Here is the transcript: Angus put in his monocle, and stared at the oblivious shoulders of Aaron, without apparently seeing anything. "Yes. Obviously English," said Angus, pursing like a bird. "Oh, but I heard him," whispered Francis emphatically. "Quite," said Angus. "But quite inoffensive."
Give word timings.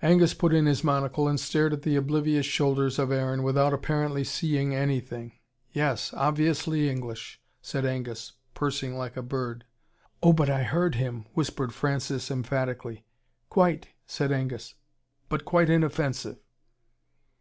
Angus 0.00 0.34
put 0.34 0.54
in 0.54 0.66
his 0.66 0.84
monocle, 0.84 1.26
and 1.26 1.40
stared 1.40 1.72
at 1.72 1.82
the 1.82 1.96
oblivious 1.96 2.46
shoulders 2.46 2.96
of 2.96 3.10
Aaron, 3.10 3.42
without 3.42 3.72
apparently 3.74 4.22
seeing 4.22 4.72
anything. 4.72 5.32
"Yes. 5.72 6.14
Obviously 6.16 6.88
English," 6.88 7.40
said 7.60 7.84
Angus, 7.84 8.34
pursing 8.54 8.96
like 8.96 9.16
a 9.16 9.20
bird. 9.22 9.64
"Oh, 10.22 10.32
but 10.32 10.48
I 10.48 10.62
heard 10.62 10.94
him," 10.94 11.26
whispered 11.32 11.74
Francis 11.74 12.30
emphatically. 12.30 13.04
"Quite," 13.50 13.88
said 14.06 14.30
Angus. 14.30 14.76
"But 15.28 15.44
quite 15.44 15.68
inoffensive." 15.68 16.36